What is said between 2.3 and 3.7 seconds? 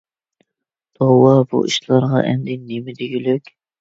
ئەمدى نېمە دېگۈلۈك؟